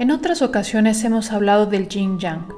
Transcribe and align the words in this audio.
En 0.00 0.10
otras 0.10 0.40
ocasiones 0.40 1.04
hemos 1.04 1.30
hablado 1.30 1.66
del 1.66 1.86
yin 1.86 2.18
yang, 2.18 2.48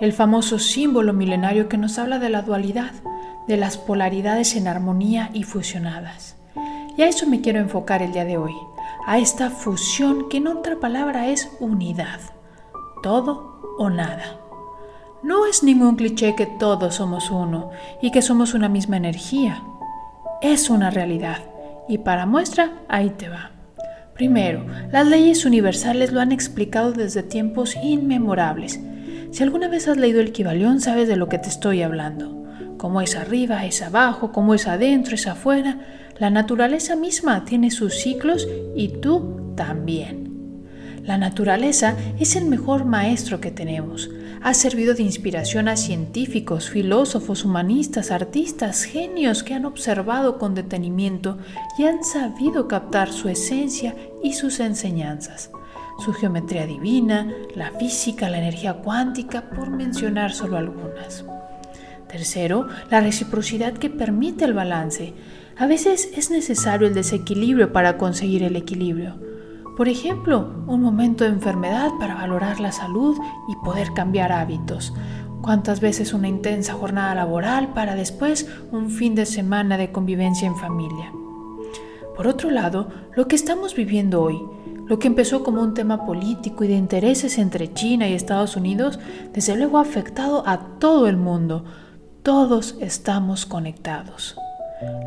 el 0.00 0.12
famoso 0.12 0.60
símbolo 0.60 1.12
milenario 1.12 1.68
que 1.68 1.76
nos 1.76 1.98
habla 1.98 2.20
de 2.20 2.28
la 2.28 2.42
dualidad, 2.42 2.92
de 3.48 3.56
las 3.56 3.76
polaridades 3.76 4.54
en 4.54 4.68
armonía 4.68 5.28
y 5.34 5.42
fusionadas. 5.42 6.36
Y 6.96 7.02
a 7.02 7.08
eso 7.08 7.26
me 7.26 7.40
quiero 7.40 7.58
enfocar 7.58 8.02
el 8.02 8.12
día 8.12 8.24
de 8.24 8.36
hoy, 8.36 8.54
a 9.04 9.18
esta 9.18 9.50
fusión 9.50 10.28
que 10.28 10.36
en 10.36 10.46
otra 10.46 10.78
palabra 10.78 11.26
es 11.26 11.50
unidad, 11.58 12.20
todo 13.02 13.74
o 13.78 13.90
nada. 13.90 14.38
No 15.24 15.46
es 15.46 15.64
ningún 15.64 15.96
cliché 15.96 16.36
que 16.36 16.46
todos 16.46 16.94
somos 16.94 17.32
uno 17.32 17.70
y 18.00 18.12
que 18.12 18.22
somos 18.22 18.54
una 18.54 18.68
misma 18.68 18.96
energía. 18.96 19.60
Es 20.40 20.70
una 20.70 20.90
realidad. 20.90 21.38
Y 21.88 21.98
para 21.98 22.26
muestra, 22.26 22.74
ahí 22.88 23.10
te 23.10 23.28
va. 23.28 23.51
Primero, 24.22 24.64
las 24.92 25.08
leyes 25.08 25.44
universales 25.44 26.12
lo 26.12 26.20
han 26.20 26.30
explicado 26.30 26.92
desde 26.92 27.24
tiempos 27.24 27.74
inmemorables. 27.82 28.78
Si 29.32 29.42
alguna 29.42 29.66
vez 29.66 29.88
has 29.88 29.96
leído 29.96 30.20
el 30.20 30.30
Kibalión, 30.30 30.80
sabes 30.80 31.08
de 31.08 31.16
lo 31.16 31.28
que 31.28 31.40
te 31.40 31.48
estoy 31.48 31.82
hablando. 31.82 32.46
Como 32.78 33.00
es 33.00 33.16
arriba, 33.16 33.66
es 33.66 33.82
abajo, 33.82 34.30
como 34.30 34.54
es 34.54 34.68
adentro, 34.68 35.16
es 35.16 35.26
afuera. 35.26 35.80
La 36.20 36.30
naturaleza 36.30 36.94
misma 36.94 37.44
tiene 37.44 37.72
sus 37.72 37.94
ciclos 37.94 38.46
y 38.76 39.00
tú 39.00 39.54
también. 39.56 40.21
La 41.04 41.18
naturaleza 41.18 41.96
es 42.20 42.36
el 42.36 42.44
mejor 42.44 42.84
maestro 42.84 43.40
que 43.40 43.50
tenemos. 43.50 44.08
Ha 44.40 44.54
servido 44.54 44.94
de 44.94 45.02
inspiración 45.02 45.66
a 45.66 45.76
científicos, 45.76 46.70
filósofos, 46.70 47.44
humanistas, 47.44 48.12
artistas, 48.12 48.84
genios 48.84 49.42
que 49.42 49.54
han 49.54 49.64
observado 49.64 50.38
con 50.38 50.54
detenimiento 50.54 51.38
y 51.76 51.84
han 51.84 52.04
sabido 52.04 52.68
captar 52.68 53.12
su 53.12 53.28
esencia 53.28 53.96
y 54.22 54.34
sus 54.34 54.60
enseñanzas. 54.60 55.50
Su 56.04 56.12
geometría 56.12 56.66
divina, 56.66 57.32
la 57.56 57.72
física, 57.72 58.30
la 58.30 58.38
energía 58.38 58.74
cuántica, 58.74 59.50
por 59.50 59.70
mencionar 59.70 60.32
solo 60.32 60.56
algunas. 60.56 61.24
Tercero, 62.08 62.68
la 62.90 63.00
reciprocidad 63.00 63.72
que 63.72 63.90
permite 63.90 64.44
el 64.44 64.54
balance. 64.54 65.14
A 65.56 65.66
veces 65.66 66.10
es 66.16 66.30
necesario 66.30 66.86
el 66.86 66.94
desequilibrio 66.94 67.72
para 67.72 67.98
conseguir 67.98 68.44
el 68.44 68.54
equilibrio. 68.54 69.31
Por 69.76 69.88
ejemplo, 69.88 70.50
un 70.66 70.82
momento 70.82 71.24
de 71.24 71.30
enfermedad 71.30 71.92
para 71.98 72.14
valorar 72.14 72.60
la 72.60 72.72
salud 72.72 73.16
y 73.48 73.56
poder 73.64 73.94
cambiar 73.94 74.30
hábitos. 74.30 74.92
Cuántas 75.40 75.80
veces 75.80 76.12
una 76.12 76.28
intensa 76.28 76.74
jornada 76.74 77.14
laboral 77.14 77.72
para 77.72 77.94
después 77.94 78.48
un 78.70 78.90
fin 78.90 79.14
de 79.14 79.24
semana 79.24 79.78
de 79.78 79.90
convivencia 79.90 80.46
en 80.46 80.56
familia. 80.56 81.12
Por 82.14 82.26
otro 82.26 82.50
lado, 82.50 82.88
lo 83.16 83.26
que 83.26 83.34
estamos 83.34 83.74
viviendo 83.74 84.22
hoy, 84.22 84.40
lo 84.86 84.98
que 84.98 85.08
empezó 85.08 85.42
como 85.42 85.62
un 85.62 85.72
tema 85.72 86.04
político 86.04 86.64
y 86.64 86.68
de 86.68 86.76
intereses 86.76 87.38
entre 87.38 87.72
China 87.72 88.06
y 88.06 88.12
Estados 88.12 88.56
Unidos, 88.56 89.00
desde 89.32 89.56
luego 89.56 89.78
ha 89.78 89.82
afectado 89.82 90.46
a 90.46 90.78
todo 90.78 91.08
el 91.08 91.16
mundo. 91.16 91.64
Todos 92.22 92.76
estamos 92.80 93.46
conectados. 93.46 94.36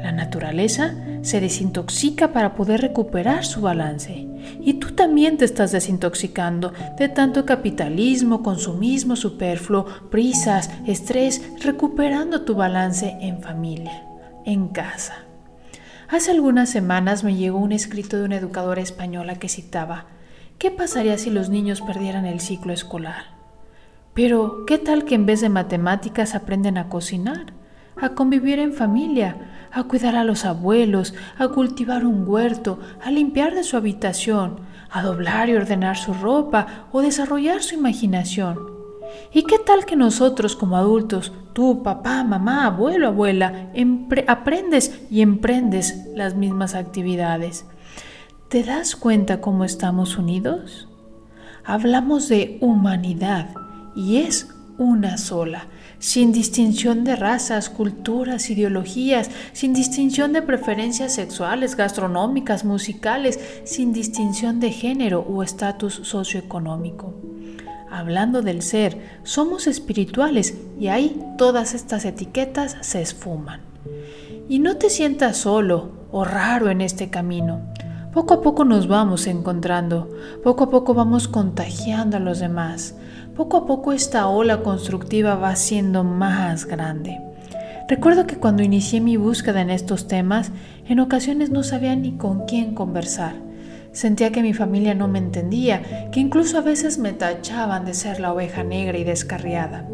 La 0.02 0.12
naturaleza 0.12 0.94
se 1.24 1.41
desintoxica 1.41 2.31
para 2.31 2.53
poder 2.53 2.81
recuperar 2.81 3.44
su 3.44 3.62
balance. 3.62 4.28
Y 4.62 4.74
tú 4.75 4.91
también 4.91 5.38
te 5.38 5.46
estás 5.46 5.72
desintoxicando 5.72 6.74
de 7.00 7.09
tanto 7.09 7.46
capitalismo, 7.46 8.44
consumismo 8.44 9.16
superfluo, 9.16 9.86
prisas, 10.12 10.69
estrés, 10.86 11.41
recuperando 11.63 12.41
tu 12.41 12.53
balance 12.53 13.18
en 13.22 13.41
familia, 13.41 14.03
en 14.46 14.68
casa. 14.68 15.24
Hace 16.07 16.31
algunas 16.31 16.69
semanas 16.69 17.24
me 17.24 17.36
llegó 17.36 17.57
un 17.57 17.72
escrito 17.72 18.18
de 18.18 18.25
una 18.25 18.38
educadora 18.38 18.81
española 18.81 19.40
que 19.40 19.50
citaba, 19.50 20.06
¿qué 20.59 20.69
pasaría 20.69 21.18
si 21.18 21.31
los 21.31 21.50
niños 21.50 21.81
perdieran 21.81 22.28
el 22.28 22.42
ciclo 22.42 22.74
escolar? 22.74 23.34
Pero, 24.13 24.66
¿qué 24.68 24.78
tal 24.78 25.03
que 25.03 25.16
en 25.16 25.25
vez 25.25 25.42
de 25.42 25.50
matemáticas 25.50 26.36
aprenden 26.36 26.78
a 26.78 26.90
cocinar? 26.90 27.53
a 28.02 28.09
convivir 28.09 28.59
en 28.59 28.74
familia, 28.74 29.38
a 29.75 29.84
cuidar 29.84 30.16
a 30.16 30.24
los 30.24 30.46
abuelos, 30.46 31.13
a 31.38 31.50
cultivar 31.50 32.06
un 32.06 32.25
huerto, 32.25 32.80
a 33.03 33.12
limpiar 33.12 33.53
de 33.53 33.63
su 33.66 33.75
habitación, 33.75 34.62
a 34.90 35.02
doblar 35.02 35.50
y 35.50 35.56
ordenar 35.56 35.97
su 35.97 36.13
ropa 36.13 36.88
o 36.94 37.02
desarrollar 37.02 37.62
su 37.62 37.75
imaginación. 37.75 38.58
¿Y 39.34 39.44
qué 39.44 39.59
tal 39.59 39.86
que 39.86 39.97
nosotros 39.97 40.56
como 40.56 40.78
adultos, 40.78 41.34
tú, 41.52 41.84
papá, 41.84 42.24
mamá, 42.24 42.66
abuelo, 42.66 43.08
abuela, 43.08 43.69
aprendes 44.28 45.02
y 45.12 45.19
emprendes 45.22 46.07
las 46.16 46.36
mismas 46.36 46.74
actividades? 46.74 47.66
¿Te 48.47 48.63
das 48.63 48.96
cuenta 48.96 49.42
cómo 49.42 49.66
estamos 49.66 50.18
unidos? 50.18 50.88
Hablamos 51.66 52.30
de 52.30 52.59
humanidad 52.62 53.50
y 53.94 54.18
es 54.18 54.55
una 54.78 55.18
sola 55.18 55.68
sin 56.00 56.31
distinción 56.31 57.03
de 57.03 57.16
razas, 57.16 57.69
culturas, 57.69 58.50
ideologías, 58.50 59.31
sin 59.53 59.74
distinción 59.74 60.34
de 60.34 60.41
preferencias 60.41 61.16
sexuales, 61.16 61.75
gastronómicas, 61.75 62.66
musicales, 62.66 63.40
sin 63.63 63.94
distinción 63.94 64.59
de 64.59 64.72
género 64.72 65.22
o 65.22 65.41
estatus 65.41 66.02
socioeconómico. 66.03 67.13
Hablando 67.90 68.41
del 68.41 68.62
ser, 68.62 69.19
somos 69.24 69.68
espirituales 69.68 70.58
y 70.80 70.88
ahí 70.88 71.19
todas 71.38 71.74
estas 71.74 72.06
etiquetas 72.06 72.78
se 72.81 73.02
esfuman. 73.02 73.62
Y 74.50 74.59
no 74.59 74.78
te 74.78 74.90
sientas 74.90 75.38
solo 75.38 75.92
o 76.12 76.24
raro 76.24 76.69
en 76.69 76.81
este 76.81 77.09
camino. 77.09 77.62
Poco 78.13 78.36
a 78.36 78.42
poco 78.42 78.63
nos 78.63 78.88
vamos 78.88 79.28
encontrando, 79.28 80.09
poco 80.44 80.66
a 80.66 80.69
poco 80.69 80.94
vamos 80.94 81.28
contagiando 81.28 82.18
a 82.18 82.19
los 82.19 82.40
demás. 82.40 82.96
Poco 83.35 83.57
a 83.57 83.66
poco 83.66 83.91
esta 83.91 84.28
ola 84.29 84.63
constructiva 84.63 85.35
va 85.35 85.57
siendo 85.57 86.06
más 86.06 86.66
grande. 86.66 87.19
Recuerdo 87.90 88.25
que 88.25 88.38
cuando 88.38 88.63
inicié 88.63 89.01
mi 89.01 89.18
búsqueda 89.18 89.59
en 89.59 89.69
estos 89.69 90.07
temas, 90.07 90.51
en 90.88 91.01
ocasiones 91.01 91.50
no 91.50 91.62
sabía 91.62 91.97
ni 91.97 92.13
con 92.13 92.45
quién 92.45 92.74
conversar. 92.74 93.35
Sentía 93.91 94.31
que 94.31 94.41
mi 94.41 94.53
familia 94.53 94.95
no 94.95 95.09
me 95.09 95.19
entendía, 95.19 96.09
que 96.12 96.22
incluso 96.22 96.57
a 96.57 96.62
veces 96.62 96.97
me 96.97 97.12
tachaban 97.12 97.84
de 97.84 97.94
ser 97.94 98.22
la 98.22 98.31
oveja 98.31 98.63
negra 98.63 98.97
y 98.97 99.03
descarriada. 99.03 99.85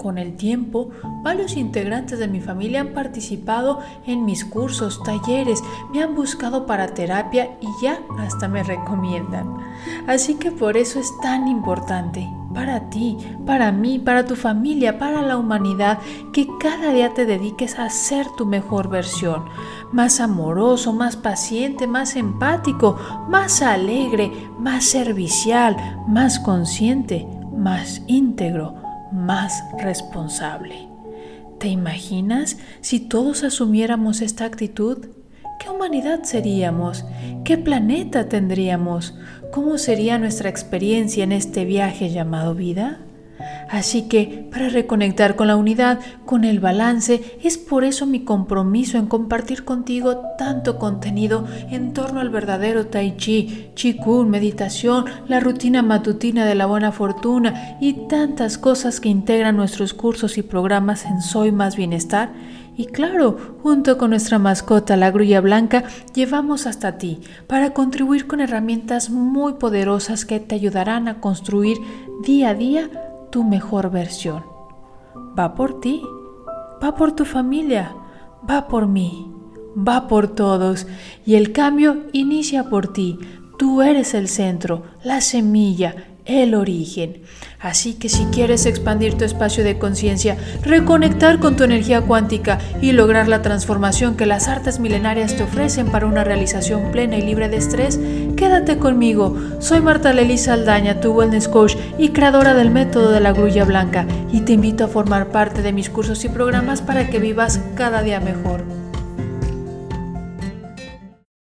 Con 0.00 0.16
el 0.16 0.34
tiempo, 0.34 0.88
varios 1.22 1.58
integrantes 1.58 2.18
de 2.18 2.26
mi 2.26 2.40
familia 2.40 2.80
han 2.80 2.94
participado 2.94 3.80
en 4.06 4.24
mis 4.24 4.46
cursos, 4.46 5.02
talleres, 5.02 5.62
me 5.92 6.02
han 6.02 6.14
buscado 6.14 6.64
para 6.64 6.94
terapia 6.94 7.58
y 7.60 7.66
ya 7.82 8.00
hasta 8.18 8.48
me 8.48 8.62
recomiendan. 8.62 9.58
Así 10.06 10.36
que 10.36 10.52
por 10.52 10.78
eso 10.78 10.98
es 10.98 11.12
tan 11.20 11.48
importante 11.48 12.26
para 12.54 12.88
ti, 12.88 13.18
para 13.44 13.72
mí, 13.72 13.98
para 13.98 14.24
tu 14.24 14.36
familia, 14.36 14.98
para 14.98 15.20
la 15.20 15.36
humanidad, 15.36 15.98
que 16.32 16.48
cada 16.58 16.92
día 16.92 17.12
te 17.12 17.26
dediques 17.26 17.78
a 17.78 17.90
ser 17.90 18.26
tu 18.38 18.46
mejor 18.46 18.88
versión, 18.88 19.44
más 19.92 20.18
amoroso, 20.18 20.94
más 20.94 21.16
paciente, 21.16 21.86
más 21.86 22.16
empático, 22.16 22.96
más 23.28 23.60
alegre, 23.60 24.32
más 24.58 24.84
servicial, 24.84 25.76
más 26.08 26.38
consciente, 26.38 27.26
más 27.54 28.00
íntegro 28.06 28.89
más 29.12 29.62
responsable. 29.78 30.88
¿Te 31.58 31.68
imaginas 31.68 32.56
si 32.80 33.00
todos 33.00 33.44
asumiéramos 33.44 34.22
esta 34.22 34.44
actitud? 34.44 35.08
¿Qué 35.58 35.68
humanidad 35.68 36.22
seríamos? 36.22 37.04
¿Qué 37.44 37.58
planeta 37.58 38.28
tendríamos? 38.28 39.14
¿Cómo 39.52 39.76
sería 39.76 40.18
nuestra 40.18 40.48
experiencia 40.48 41.24
en 41.24 41.32
este 41.32 41.64
viaje 41.66 42.10
llamado 42.10 42.54
vida? 42.54 43.00
Así 43.70 44.08
que, 44.08 44.48
para 44.50 44.68
reconectar 44.68 45.36
con 45.36 45.46
la 45.46 45.56
unidad, 45.56 46.00
con 46.24 46.44
el 46.44 46.60
balance, 46.60 47.38
es 47.42 47.58
por 47.58 47.84
eso 47.84 48.06
mi 48.06 48.24
compromiso 48.24 48.98
en 48.98 49.06
compartir 49.06 49.64
contigo 49.64 50.22
tanto 50.38 50.78
contenido 50.78 51.46
en 51.70 51.92
torno 51.92 52.20
al 52.20 52.30
verdadero 52.30 52.86
Tai 52.86 53.16
Chi, 53.16 53.70
Qigong, 53.74 54.28
meditación, 54.28 55.04
la 55.28 55.40
rutina 55.40 55.82
matutina 55.82 56.44
de 56.44 56.54
la 56.54 56.66
buena 56.66 56.92
fortuna 56.92 57.76
y 57.80 58.08
tantas 58.08 58.58
cosas 58.58 59.00
que 59.00 59.08
integran 59.08 59.56
nuestros 59.56 59.94
cursos 59.94 60.38
y 60.38 60.42
programas 60.42 61.04
en 61.04 61.20
Soy 61.20 61.52
Más 61.52 61.76
Bienestar. 61.76 62.32
Y 62.76 62.86
claro, 62.86 63.36
junto 63.62 63.98
con 63.98 64.10
nuestra 64.10 64.38
mascota, 64.38 64.96
la 64.96 65.10
grulla 65.10 65.40
blanca, 65.40 65.84
llevamos 66.14 66.66
hasta 66.66 66.96
ti 66.96 67.20
para 67.46 67.74
contribuir 67.74 68.26
con 68.26 68.40
herramientas 68.40 69.10
muy 69.10 69.54
poderosas 69.54 70.24
que 70.24 70.40
te 70.40 70.54
ayudarán 70.54 71.06
a 71.06 71.20
construir 71.20 71.76
día 72.24 72.50
a 72.50 72.54
día 72.54 72.88
tu 73.30 73.44
mejor 73.44 73.90
versión. 73.90 74.44
Va 75.38 75.54
por 75.54 75.80
ti, 75.80 76.02
va 76.82 76.94
por 76.94 77.12
tu 77.12 77.24
familia, 77.24 77.94
va 78.48 78.68
por 78.68 78.86
mí, 78.86 79.32
va 79.76 80.08
por 80.08 80.28
todos 80.28 80.86
y 81.24 81.34
el 81.34 81.52
cambio 81.52 82.04
inicia 82.12 82.68
por 82.68 82.92
ti. 82.92 83.18
Tú 83.58 83.82
eres 83.82 84.14
el 84.14 84.28
centro, 84.28 84.84
la 85.04 85.20
semilla, 85.20 86.09
el 86.30 86.54
origen. 86.54 87.22
Así 87.60 87.94
que 87.94 88.08
si 88.08 88.24
quieres 88.26 88.64
expandir 88.64 89.18
tu 89.18 89.24
espacio 89.24 89.62
de 89.64 89.78
conciencia, 89.78 90.36
reconectar 90.62 91.38
con 91.38 91.56
tu 91.56 91.64
energía 91.64 92.00
cuántica 92.00 92.58
y 92.80 92.92
lograr 92.92 93.28
la 93.28 93.42
transformación 93.42 94.16
que 94.16 94.24
las 94.24 94.48
artes 94.48 94.80
milenarias 94.80 95.36
te 95.36 95.42
ofrecen 95.42 95.90
para 95.90 96.06
una 96.06 96.24
realización 96.24 96.90
plena 96.90 97.18
y 97.18 97.22
libre 97.22 97.48
de 97.48 97.58
estrés, 97.58 98.00
quédate 98.36 98.78
conmigo. 98.78 99.36
Soy 99.60 99.80
Marta 99.80 100.12
Lelisa 100.12 100.54
Aldaña, 100.54 101.00
tu 101.00 101.12
wellness 101.12 101.48
coach 101.48 101.76
y 101.98 102.10
creadora 102.10 102.54
del 102.54 102.70
método 102.70 103.10
de 103.10 103.20
la 103.20 103.32
grulla 103.32 103.64
blanca, 103.64 104.06
y 104.32 104.40
te 104.40 104.52
invito 104.52 104.84
a 104.84 104.88
formar 104.88 105.28
parte 105.28 105.60
de 105.60 105.72
mis 105.72 105.90
cursos 105.90 106.24
y 106.24 106.28
programas 106.28 106.80
para 106.80 107.08
que 107.08 107.18
vivas 107.18 107.60
cada 107.74 108.02
día 108.02 108.20
mejor. 108.20 108.79